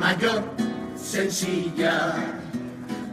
[0.00, 0.42] mayor,
[0.96, 2.16] sencilla,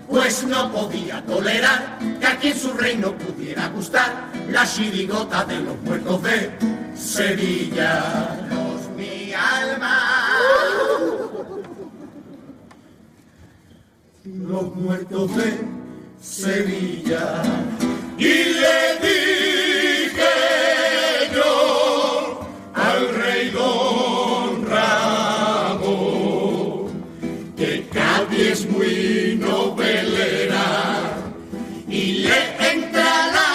[0.08, 5.78] pues no podía tolerar que aquí en su reino pudiera gustar la chirigota de los
[5.82, 6.52] muertos de
[6.96, 8.38] Sevilla.
[8.96, 10.30] Mi alma.
[14.24, 15.68] Los muertos de
[16.22, 17.44] Sevilla.
[18.18, 19.37] Y le dije
[28.18, 30.66] Cádiz es muy novelera
[31.88, 32.40] y le
[32.74, 33.52] entra la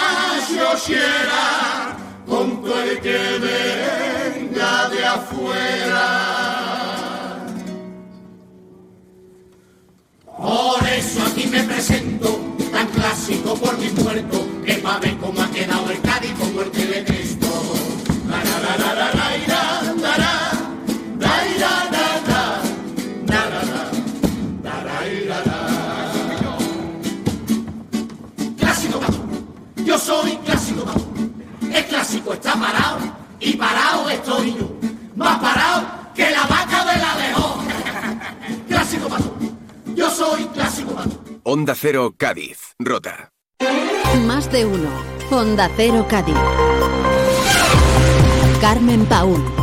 [0.47, 6.07] sociedad con todo el que venga de afuera.
[10.37, 12.39] Por eso aquí me presento,
[12.71, 16.71] tan clásico por mi muerto, que pa' ver cómo ha quedado el Cádiz como el
[16.71, 17.03] que le.
[18.29, 19.11] La, la, la, la,
[30.03, 31.05] soy clásico pato.
[31.73, 32.97] El clásico está parado
[33.39, 34.69] y parado estoy yo.
[35.15, 37.63] Más parado que la vaca de la dejó.
[38.67, 39.35] Clásico pato,
[39.95, 41.23] yo soy clásico pato.
[41.43, 43.31] Onda Cero Cádiz, Rota.
[44.25, 44.89] Más de uno.
[45.31, 46.35] Honda Cero Cádiz.
[48.61, 49.62] Carmen Paúl.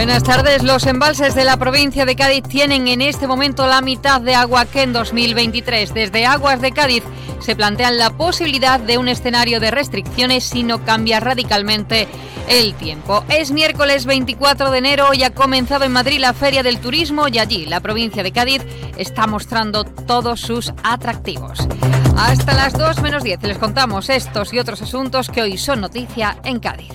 [0.00, 0.62] Buenas tardes.
[0.62, 4.64] Los embalses de la provincia de Cádiz tienen en este momento la mitad de agua
[4.64, 5.92] que en 2023.
[5.92, 7.04] Desde Aguas de Cádiz
[7.38, 12.08] se plantean la posibilidad de un escenario de restricciones si no cambia radicalmente
[12.48, 13.26] el tiempo.
[13.28, 17.38] Es miércoles 24 de enero, hoy ha comenzado en Madrid la Feria del Turismo y
[17.38, 18.62] allí la provincia de Cádiz
[18.96, 21.68] está mostrando todos sus atractivos.
[22.16, 26.38] Hasta las 2 menos 10 les contamos estos y otros asuntos que hoy son noticia
[26.42, 26.90] en Cádiz.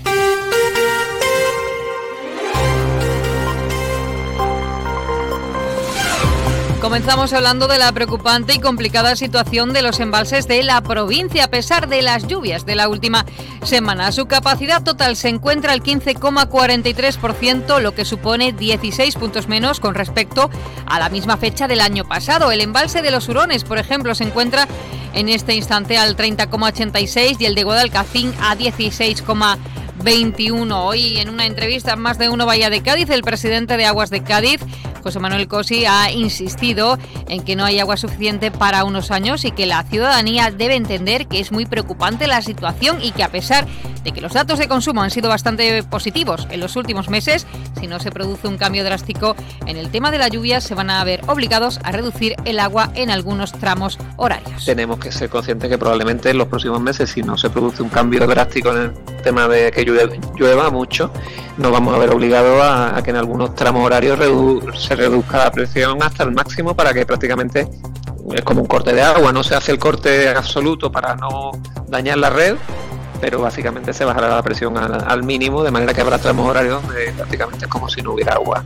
[6.86, 11.48] Comenzamos hablando de la preocupante y complicada situación de los embalses de la provincia a
[11.48, 13.26] pesar de las lluvias de la última
[13.64, 14.12] semana.
[14.12, 20.52] Su capacidad total se encuentra al 15,43%, lo que supone 16 puntos menos con respecto
[20.86, 22.52] a la misma fecha del año pasado.
[22.52, 24.68] El embalse de los Hurones, por ejemplo, se encuentra
[25.16, 28.56] en este instante al 30,86 y el de Guadalcacín a
[30.00, 30.86] 16,21.
[30.86, 34.10] Hoy en una entrevista en más de uno Bahía de Cádiz, el presidente de Aguas
[34.10, 34.60] de Cádiz,
[35.04, 36.98] José Manuel Cosi, ha insistido
[37.28, 41.28] en que no hay agua suficiente para unos años y que la ciudadanía debe entender
[41.28, 43.66] que es muy preocupante la situación y que a pesar
[44.06, 47.46] de que los datos de consumo han sido bastante positivos en los últimos meses,
[47.80, 49.36] si no se produce un cambio drástico
[49.66, 52.92] en el tema de la lluvia, se van a ver obligados a reducir el agua
[52.94, 54.64] en algunos tramos horarios.
[54.64, 57.90] Tenemos que ser conscientes que probablemente en los próximos meses, si no se produce un
[57.90, 58.94] cambio drástico en el
[59.24, 61.12] tema de que llueva mucho,
[61.58, 64.20] nos vamos a ver obligados a, que en algunos tramos horarios
[64.78, 67.68] se reduzca la presión hasta el máximo para que prácticamente
[68.34, 71.52] es como un corte de agua, no se hace el corte absoluto para no
[71.88, 72.56] dañar la red,
[73.20, 76.82] pero básicamente se bajará la presión al, al mínimo, de manera que habrá tramos horarios
[76.84, 78.64] donde prácticamente es como si no hubiera agua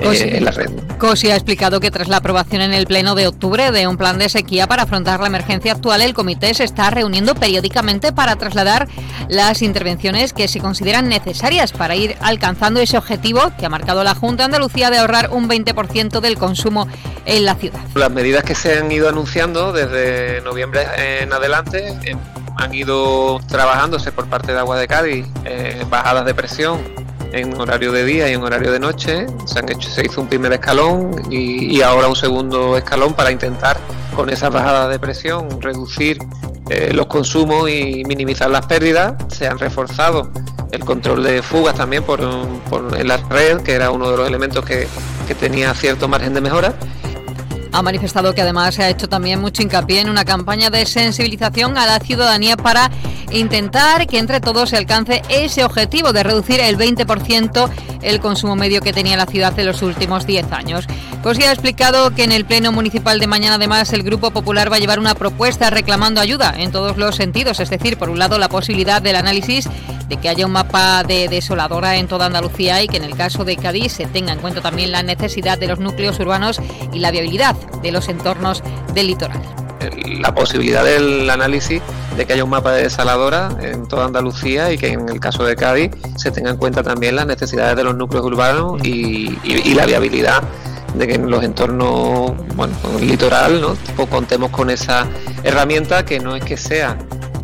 [0.00, 0.70] eh, en la red.
[0.98, 4.18] Cosi ha explicado que tras la aprobación en el Pleno de octubre de un plan
[4.18, 8.88] de sequía para afrontar la emergencia actual, el comité se está reuniendo periódicamente para trasladar
[9.28, 14.14] las intervenciones que se consideran necesarias para ir alcanzando ese objetivo que ha marcado la
[14.14, 16.88] Junta de Andalucía de ahorrar un 20% del consumo
[17.24, 17.80] en la ciudad.
[17.94, 20.86] Las medidas que se han ido anunciando desde noviembre
[21.22, 22.16] en adelante eh,
[22.58, 26.80] han ido trabajándose por parte de Agua de Cádiz, eh, bajadas de presión
[27.32, 29.26] en horario de día y en horario de noche.
[29.46, 33.78] Se, han hecho, se hizo un primer escalón y, ahora un segundo escalón para intentar
[34.14, 36.18] con esas bajadas de presión reducir
[36.68, 39.14] eh, los consumos y minimizar las pérdidas.
[39.28, 40.28] Se han reforzado
[40.72, 42.20] el control de fugas también por,
[42.68, 44.88] por en la red, que era uno de los elementos que,
[45.28, 46.74] que tenía cierto margen de mejora.
[47.72, 51.76] Ha manifestado que además se ha hecho también mucho hincapié en una campaña de sensibilización
[51.78, 52.90] a la ciudadanía para
[53.30, 57.70] intentar que entre todos se alcance ese objetivo de reducir el 20%
[58.02, 60.86] el consumo medio que tenía la ciudad en los últimos 10 años.
[61.22, 64.76] Cosi ha explicado que en el Pleno Municipal de mañana además el Grupo Popular va
[64.76, 68.38] a llevar una propuesta reclamando ayuda en todos los sentidos, es decir, por un lado
[68.38, 69.68] la posibilidad del análisis
[70.08, 73.44] de que haya un mapa de desoladora en toda Andalucía y que en el caso
[73.44, 76.60] de Cádiz se tenga en cuenta también la necesidad de los núcleos urbanos
[76.92, 78.62] y la viabilidad de los entornos
[78.94, 79.40] del litoral.
[80.20, 81.80] La posibilidad del análisis
[82.16, 85.44] de que haya un mapa de desaladora en toda Andalucía y que en el caso
[85.44, 89.36] de Cádiz se tenga en cuenta también las necesidades de los núcleos urbanos y,
[89.74, 90.42] la viabilidad
[90.94, 93.76] de que en los entornos, bueno, litoral, ¿no?
[93.94, 95.06] Pues contemos con esa
[95.44, 96.98] herramienta que no es que sea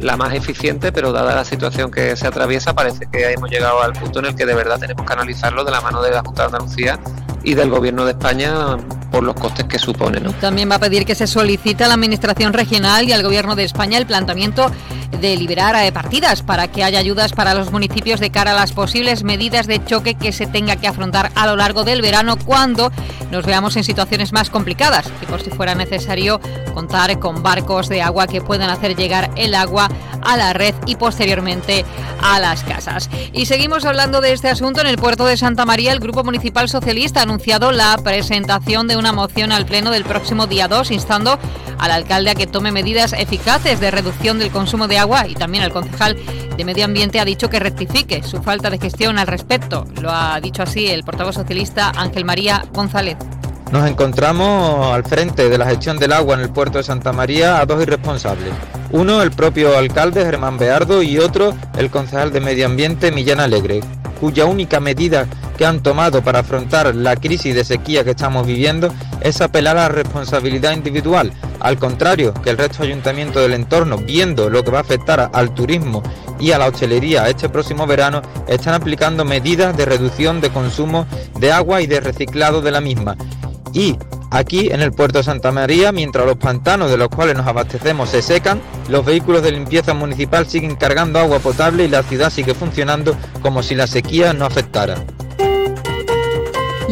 [0.05, 3.95] la más eficiente, pero dada la situación que se atraviesa, parece que hemos llegado al
[3.95, 6.43] punto en el que de verdad tenemos que analizarlo de la mano de la Junta
[6.43, 7.01] de Andalucía
[7.43, 8.77] y del Gobierno de España
[9.11, 10.21] por los costes que supone.
[10.41, 13.65] También va a pedir que se solicite a la Administración Regional y al Gobierno de
[13.65, 14.71] España el planteamiento
[15.21, 19.25] de liberar partidas para que haya ayudas para los municipios de cara a las posibles
[19.25, 22.93] medidas de choque que se tenga que afrontar a lo largo del verano cuando
[23.31, 26.41] nos veamos en situaciones más complicadas y por si fuera necesario
[26.73, 29.89] contar con barcos de agua que puedan hacer llegar el agua
[30.23, 31.85] a la red y posteriormente
[32.23, 33.11] a las casas.
[33.33, 35.93] Y seguimos hablando de este asunto en el puerto de Santa María.
[35.93, 40.47] El Grupo Municipal Socialista ha anunciado la presentación de una moción al Pleno del próximo
[40.47, 41.39] día 2 instando
[41.79, 45.65] al alcalde a que tome medidas eficaces de reducción del consumo de agua y también
[45.65, 46.17] al concejal
[46.57, 49.85] de Medio Ambiente ha dicho que rectifique su falta de gestión al respecto.
[50.01, 53.17] Lo ha dicho así el portavoz socialista Ángel María González.
[53.71, 57.61] Nos encontramos al frente de la gestión del agua en el puerto de Santa María
[57.61, 58.55] a dos irresponsables.
[58.93, 63.81] Uno, el propio alcalde Germán Beardo y otro, el concejal de Medio Ambiente Millán Alegre,
[64.21, 68.93] cuya única medida que han tomado para afrontar la crisis de sequía que estamos viviendo
[69.21, 73.99] es apelar a la responsabilidad individual, al contrario que el resto de ayuntamientos del entorno,
[73.99, 76.03] viendo lo que va a afectar al turismo
[76.39, 81.07] y a la hostelería este próximo verano, están aplicando medidas de reducción de consumo
[81.39, 83.17] de agua y de reciclado de la misma.
[83.73, 83.97] Y
[84.35, 88.11] Aquí en el puerto de Santa María, mientras los pantanos de los cuales nos abastecemos
[88.11, 92.53] se secan, los vehículos de limpieza municipal siguen cargando agua potable y la ciudad sigue
[92.53, 94.97] funcionando como si la sequía no afectara.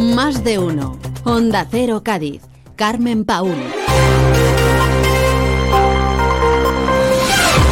[0.02, 0.99] Más de uno.
[1.22, 2.43] Honda Cero Cádiz.
[2.75, 3.54] Carmen Paul.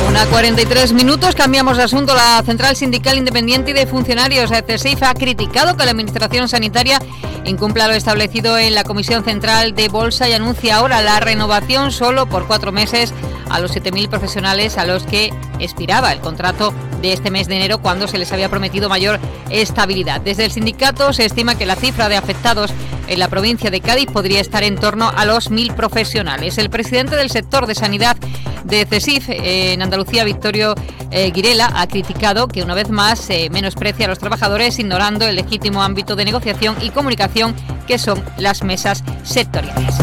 [0.09, 2.15] Una 43 minutos, cambiamos de asunto.
[2.15, 7.00] La Central Sindical Independiente de Funcionarios, ha criticado que la Administración Sanitaria
[7.45, 12.27] incumpla lo establecido en la Comisión Central de Bolsa y anuncia ahora la renovación solo
[12.27, 13.13] por cuatro meses
[13.51, 16.73] a los 7.000 profesionales a los que expiraba el contrato
[17.03, 19.19] de este mes de enero cuando se les había prometido mayor
[19.51, 20.21] estabilidad.
[20.21, 22.73] Desde el sindicato se estima que la cifra de afectados
[23.09, 26.59] en la provincia de Cádiz podría estar en torno a los mil profesionales.
[26.59, 28.17] El presidente del sector de sanidad
[28.65, 30.75] de CESIF en Andalucía, Victorio
[31.11, 35.37] eh, Guirela, ha criticado que una vez más se menosprecia a los trabajadores ignorando el
[35.37, 37.55] legítimo ámbito de negociación y comunicación
[37.87, 39.97] que son las mesas sectoriales.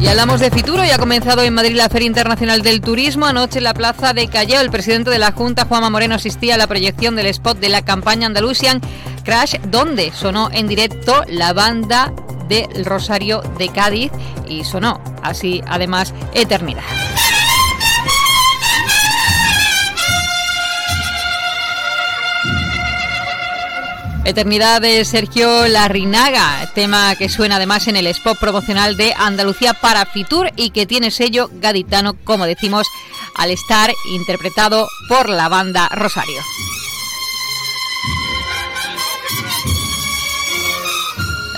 [0.00, 3.26] Y hablamos de Fituro y ha comenzado en Madrid la Feria Internacional del Turismo.
[3.26, 6.58] Anoche en la plaza de Callao, el presidente de la Junta, Juanma Moreno, asistía a
[6.58, 8.80] la proyección del spot de la campaña Andalusian
[9.24, 12.12] Crash, donde sonó en directo la banda
[12.48, 14.12] del Rosario de Cádiz
[14.48, 16.84] y sonó así además Eternidad.
[24.28, 30.04] Eternidad de Sergio Larrinaga, tema que suena además en el spot promocional de Andalucía para
[30.04, 32.86] Fitur y que tiene sello gaditano, como decimos,
[33.36, 36.42] al estar interpretado por la banda Rosario.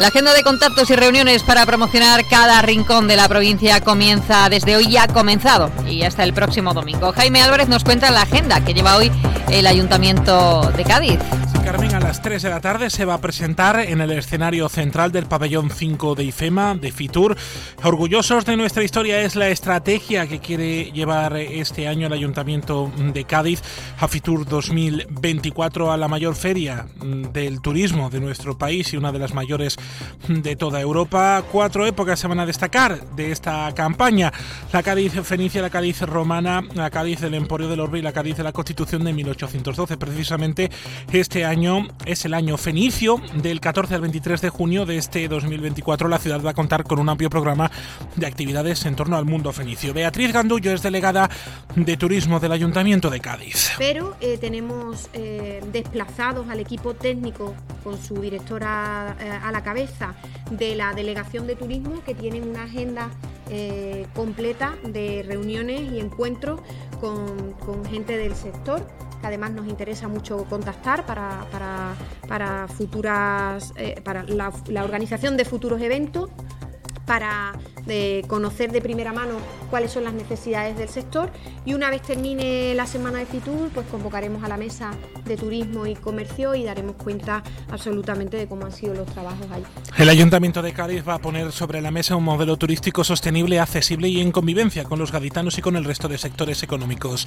[0.00, 4.74] La agenda de contactos y reuniones para promocionar cada rincón de la provincia comienza desde
[4.74, 7.12] hoy, ya ha comenzado y hasta el próximo domingo.
[7.12, 9.12] Jaime Álvarez nos cuenta la agenda que lleva hoy
[9.50, 11.18] el Ayuntamiento de Cádiz.
[11.64, 15.12] Carmen, a las 3 de la tarde se va a presentar en el escenario central
[15.12, 17.36] del pabellón 5 de IFEMA, de FITUR.
[17.84, 23.24] Orgullosos de nuestra historia es la estrategia que quiere llevar este año el Ayuntamiento de
[23.24, 23.62] Cádiz
[23.98, 26.86] a FITUR 2024, a la mayor feria
[27.32, 29.76] del turismo de nuestro país y una de las mayores
[30.28, 31.42] de toda Europa.
[31.50, 34.32] Cuatro épocas se van a destacar de esta campaña.
[34.72, 38.36] La Cádiz Fenicia, la Cádiz Romana, la Cádiz del Emporio del Orbe y la Cádiz
[38.36, 39.96] de la Constitución de 1812.
[39.96, 40.70] Precisamente
[41.12, 43.20] este año es el año fenicio.
[43.34, 46.98] Del 14 al 23 de junio de este 2024 la ciudad va a contar con
[46.98, 47.70] un amplio programa
[48.16, 49.92] de actividades en torno al mundo fenicio.
[49.92, 51.28] Beatriz Gandullo es delegada
[51.74, 53.72] de Turismo del Ayuntamiento de Cádiz.
[53.78, 59.79] Pero eh, tenemos eh, desplazados al equipo técnico con su directora eh, a la cabeza
[60.50, 63.10] de la Delegación de Turismo que tienen una agenda
[64.14, 66.60] completa de reuniones y encuentros
[67.00, 68.86] con, gente del sector
[69.20, 71.44] que además nos interesa mucho contactar para,
[72.28, 76.30] para, futuras, eh, para la, la organización de futuros eventos
[77.06, 77.52] para
[77.86, 79.34] de conocer de primera mano
[79.70, 81.30] cuáles son las necesidades del sector
[81.64, 84.90] y una vez termine la semana de Fitur, pues convocaremos a la mesa
[85.24, 89.62] de turismo y comercio y daremos cuenta absolutamente de cómo han sido los trabajos ahí.
[89.98, 94.08] El Ayuntamiento de Cádiz va a poner sobre la mesa un modelo turístico sostenible, accesible
[94.08, 97.26] y en convivencia con los gaditanos y con el resto de sectores económicos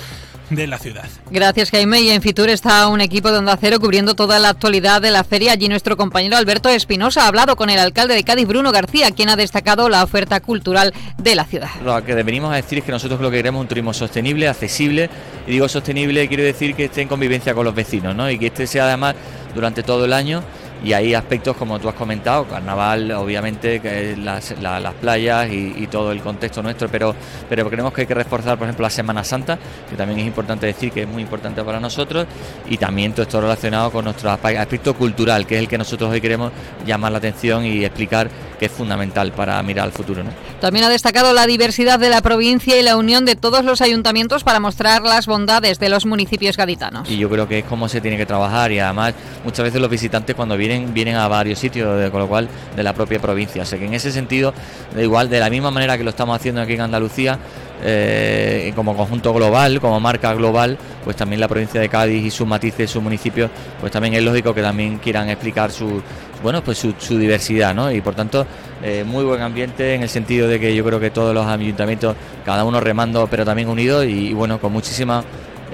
[0.50, 1.10] de la ciudad.
[1.32, 5.02] Gracias Jaime y en Fitur está un equipo de Onda Cero cubriendo toda la actualidad
[5.02, 5.54] de la feria.
[5.54, 9.30] Allí nuestro compañero Alberto Espinosa ha hablado con el alcalde de Cádiz, Bruno García, quien
[9.30, 11.70] ha destacado la oferta cultural de la ciudad.
[11.84, 14.48] Lo que venimos a decir es que nosotros lo que queremos es un turismo sostenible,
[14.48, 15.10] accesible,
[15.48, 18.30] y digo sostenible quiero decir que esté en convivencia con los vecinos, ¿no?
[18.30, 19.16] Y que este sea además
[19.56, 20.44] durante todo el año
[20.84, 26.12] y hay aspectos como tú has comentado, carnaval, obviamente, que las, las playas y, todo
[26.12, 27.14] el contexto nuestro, pero,
[27.48, 29.60] pero creemos que hay que reforzar, por ejemplo, la Semana Santa,
[29.90, 32.26] que también es importante decir que es muy importante para nosotros,
[32.68, 36.20] y también todo esto relacionado con nuestro aspecto cultural, que es el que nosotros hoy
[36.20, 36.52] queremos
[36.86, 40.24] llamar la atención y explicar que es fundamental para mirar al futuro.
[40.60, 44.44] También ha destacado la diversidad de la provincia y la unión de todos los ayuntamientos
[44.44, 47.10] para mostrar las bondades de los municipios gaditanos.
[47.10, 49.14] Y yo creo que es como se tiene que trabajar y además
[49.44, 52.94] muchas veces los visitantes cuando vienen vienen, a varios sitios, con lo cual de la
[52.94, 53.64] propia provincia.
[53.64, 54.54] O sea que en ese sentido,
[54.96, 57.40] de igual, de la misma manera que lo estamos haciendo aquí en Andalucía,
[57.86, 62.48] eh, como conjunto global, como marca global, pues también la provincia de Cádiz y sus
[62.48, 66.02] matices, sus municipios, pues también es lógico que también quieran explicar su,
[66.42, 67.92] bueno, pues su, diversidad, ¿no?
[67.92, 68.46] Y por tanto,
[68.82, 72.16] eh, muy buen ambiente en el sentido de que yo creo que todos los ayuntamientos,
[72.46, 75.24] cada uno remando, pero también unidos y bueno, con muchísima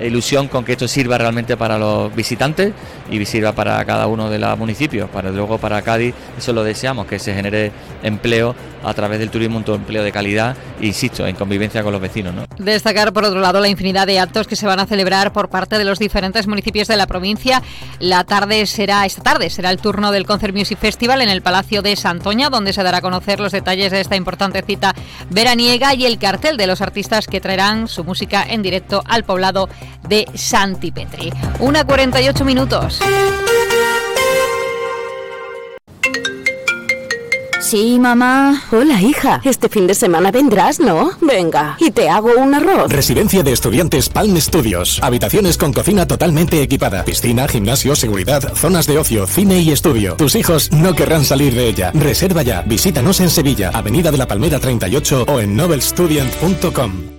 [0.02, 2.74] ilusión con que esto sirva realmente para los visitantes
[3.12, 5.10] y sirva para cada uno de los municipios.
[5.10, 7.72] Para luego para Cádiz, eso lo deseamos, que se genere
[8.04, 12.34] empleo a través del turismo, un empleo de calidad, insisto, en convivencia con los vecinos.
[12.34, 12.46] ¿no?
[12.58, 15.78] Destacar, por otro lado, la infinidad de actos que se van a celebrar por parte
[15.78, 17.62] de los diferentes municipios de la provincia.
[18.00, 21.82] La tarde será, esta tarde será el turno del Concert Music Festival en el Palacio
[21.82, 24.94] de Santoña, donde se dará a conocer los detalles de esta importante cita
[25.30, 29.70] veraniega y el cartel de los artistas que traerán su música en directo al poblado
[30.08, 31.32] de Santipetri.
[31.60, 33.00] Una 48 minutos.
[37.70, 38.64] Sí, mamá.
[38.72, 39.42] Hola, hija.
[39.44, 41.12] Este fin de semana vendrás, ¿no?
[41.22, 42.92] Venga, y te hago un arroz.
[42.92, 45.00] Residencia de estudiantes Palm Studios.
[45.04, 47.06] Habitaciones con cocina totalmente equipada.
[47.06, 50.16] Piscina, gimnasio, seguridad, zonas de ocio, cine y estudio.
[50.16, 51.92] Tus hijos no querrán salir de ella.
[51.94, 52.64] Reserva ya.
[52.64, 57.19] Visítanos en Sevilla, Avenida de la Palmera 38 o en nobelstudent.com.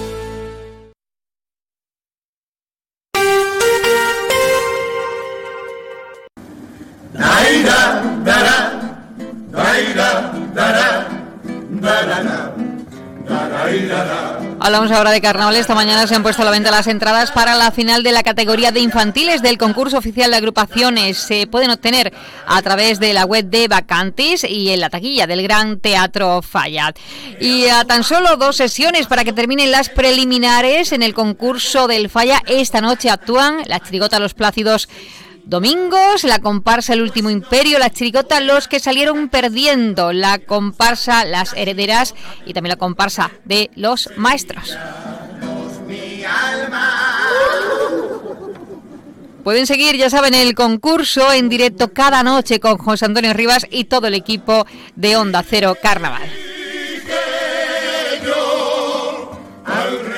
[14.71, 15.57] Hablamos ahora de carnaval.
[15.57, 18.23] Esta mañana se han puesto a la venta las entradas para la final de la
[18.23, 21.17] categoría de infantiles del concurso oficial de agrupaciones.
[21.17, 22.13] Se pueden obtener
[22.47, 26.97] a través de la web de Vacantes y en la taquilla del Gran Teatro Fallat.
[27.41, 32.09] Y a tan solo dos sesiones para que terminen las preliminares en el concurso del
[32.09, 32.41] Falla.
[32.47, 34.87] Esta noche actúan la Chirigota Los Plácidos
[35.45, 41.53] Domingos, la comparsa El Último Imperio, la chirigota Los que salieron perdiendo, la comparsa Las
[41.53, 44.77] Herederas y también la comparsa de Los Maestros.
[49.43, 53.85] Pueden seguir, ya saben, el concurso en directo cada noche con José Antonio Rivas y
[53.85, 56.29] todo el equipo de Onda Cero Carnaval.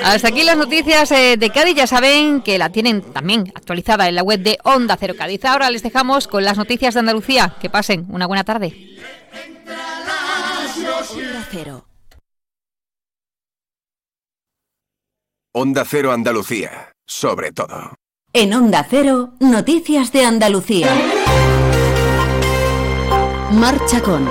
[0.04, 1.76] Hasta aquí las noticias eh, de Cádiz.
[1.76, 5.46] Ya saben que la tienen también actualizada en la web de Onda Cero Cádiz.
[5.46, 7.56] Ahora les dejamos con las noticias de Andalucía.
[7.62, 8.98] Que pasen una buena tarde.
[11.16, 11.86] Onda Cero.
[15.54, 16.92] Onda Cero Andalucía.
[17.06, 17.96] Sobre todo.
[18.34, 20.90] En Onda Cero, noticias de Andalucía.
[23.52, 24.28] Marcha con.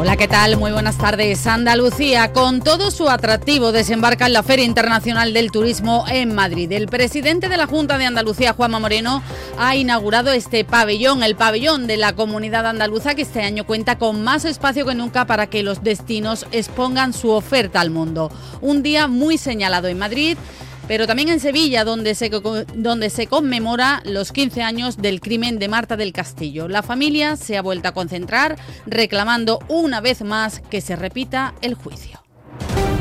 [0.00, 0.56] Hola, ¿qué tal?
[0.56, 1.46] Muy buenas tardes.
[1.46, 6.72] Andalucía, con todo su atractivo, desembarca en la Feria Internacional del Turismo en Madrid.
[6.72, 9.22] El presidente de la Junta de Andalucía, Juanma Moreno,
[9.58, 14.24] ha inaugurado este pabellón, el pabellón de la comunidad andaluza, que este año cuenta con
[14.24, 18.32] más espacio que nunca para que los destinos expongan su oferta al mundo.
[18.62, 20.38] Un día muy señalado en Madrid
[20.90, 26.12] pero también en Sevilla, donde se, conmemora los 15 años del crimen de Marta del
[26.12, 26.66] Castillo.
[26.66, 28.56] La familia se ha vuelto a concentrar
[28.86, 32.24] reclamando una vez más que se repita el juicio.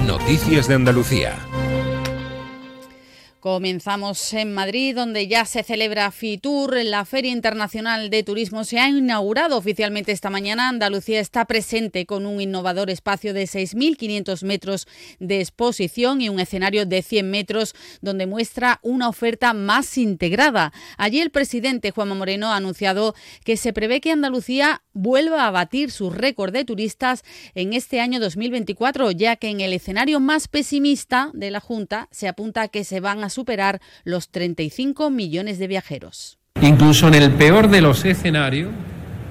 [0.05, 1.33] Noticias de Andalucía.
[3.39, 8.65] Comenzamos en Madrid, donde ya se celebra FITUR, la Feria Internacional de Turismo.
[8.65, 10.67] Se ha inaugurado oficialmente esta mañana.
[10.67, 14.87] Andalucía está presente con un innovador espacio de 6.500 metros
[15.19, 20.73] de exposición y un escenario de 100 metros donde muestra una oferta más integrada.
[20.97, 23.15] Allí el presidente Juanma Moreno ha anunciado
[23.45, 27.23] que se prevé que Andalucía vuelva a batir su récord de turistas
[27.55, 32.27] en este año 2024, ya que en el escenario más pesimista de la Junta se
[32.27, 36.37] apunta a que se van a superar los 35 millones de viajeros.
[36.61, 38.69] Incluso en el peor de los escenarios,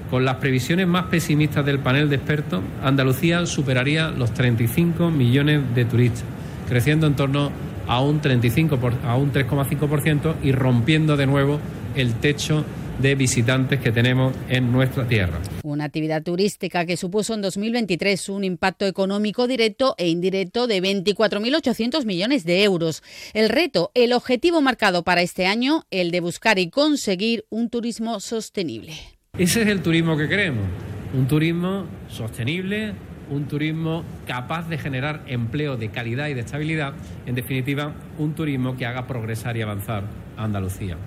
[0.09, 5.85] con las previsiones más pesimistas del panel de expertos, Andalucía superaría los 35 millones de
[5.85, 6.23] turistas,
[6.67, 7.51] creciendo en torno
[7.87, 11.59] a un 35 a un 3,5% y rompiendo de nuevo
[11.95, 12.65] el techo
[13.01, 15.39] de visitantes que tenemos en nuestra tierra.
[15.63, 22.05] Una actividad turística que supuso en 2023 un impacto económico directo e indirecto de 24.800
[22.05, 23.03] millones de euros.
[23.33, 28.19] El reto, el objetivo marcado para este año, el de buscar y conseguir un turismo
[28.19, 28.93] sostenible.
[29.37, 30.65] Ese es el turismo que queremos,
[31.13, 32.93] un turismo sostenible,
[33.29, 36.93] un turismo capaz de generar empleo de calidad y de estabilidad,
[37.25, 40.03] en definitiva, un turismo que haga progresar y avanzar
[40.35, 40.97] a Andalucía.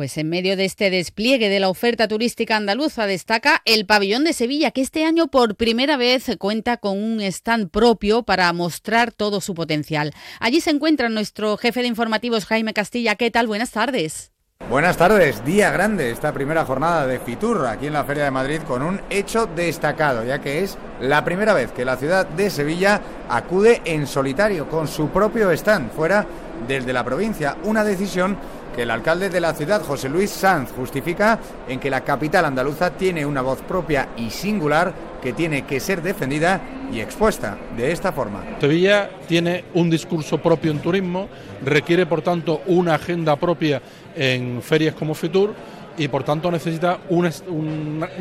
[0.00, 4.32] Pues en medio de este despliegue de la oferta turística andaluza destaca el pabellón de
[4.32, 9.42] Sevilla, que este año por primera vez cuenta con un stand propio para mostrar todo
[9.42, 10.14] su potencial.
[10.38, 13.16] Allí se encuentra nuestro jefe de informativos, Jaime Castilla.
[13.16, 13.46] ¿Qué tal?
[13.46, 14.32] Buenas tardes.
[14.70, 18.60] Buenas tardes, día grande esta primera jornada de Fitur aquí en la Feria de Madrid
[18.66, 23.00] con un hecho destacado, ya que es la primera vez que la ciudad de Sevilla
[23.28, 26.24] acude en solitario con su propio stand fuera
[26.68, 28.36] desde la provincia, una decisión
[28.80, 33.26] el alcalde de la ciudad, José Luis Sanz, justifica en que la capital andaluza tiene
[33.26, 36.60] una voz propia y singular que tiene que ser defendida
[36.92, 38.42] y expuesta de esta forma.
[38.60, 41.28] Sevilla tiene un discurso propio en turismo,
[41.64, 43.82] requiere por tanto una agenda propia
[44.16, 45.54] en ferias como Fitur
[45.96, 47.26] y por tanto necesita un,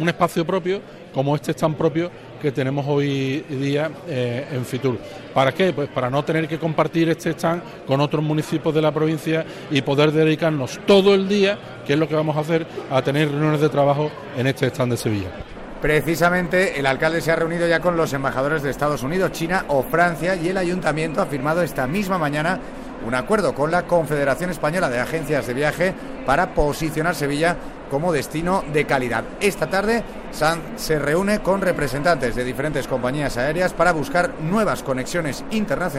[0.08, 0.82] espacio propio
[1.14, 4.98] como este stand propio que tenemos hoy día eh, en Fitur.
[5.34, 5.74] ¿Para qué?
[5.74, 9.82] Pues para no tener que compartir este stand con otros municipios de la provincia y
[9.82, 13.62] poder dedicarnos todo el día, que es lo que vamos a hacer, a tener reuniones
[13.62, 15.30] de trabajo en este stand de Sevilla.
[15.82, 19.82] Precisamente el alcalde se ha reunido ya con los embajadores de Estados Unidos, China o
[19.84, 22.60] Francia y el ayuntamiento ha firmado esta misma mañana
[23.06, 25.94] un acuerdo con la Confederación Española de Agencias de Viaje
[26.26, 27.56] para posicionar Sevilla
[27.90, 29.24] como destino de calidad.
[29.40, 35.44] Esta tarde Sanz se reúne con representantes de diferentes compañías aéreas para buscar nuevas conexiones
[35.52, 35.80] internacionales